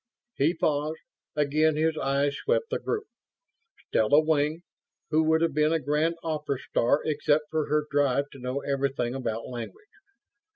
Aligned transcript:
He 0.37 0.55
paused, 0.55 0.97
again 1.35 1.75
his 1.75 1.95
eyes 1.95 2.33
swept 2.35 2.71
the 2.71 2.79
group. 2.79 3.05
Stella 3.87 4.19
Wing, 4.19 4.63
who 5.11 5.21
would 5.25 5.41
have 5.43 5.53
been 5.53 5.71
a 5.73 5.77
grand 5.79 6.15
opera 6.23 6.57
star 6.57 7.01
except 7.05 7.43
for 7.51 7.67
her 7.67 7.85
drive 7.91 8.31
to 8.31 8.39
know 8.39 8.61
everything 8.61 9.13
about 9.13 9.47
language. 9.47 9.85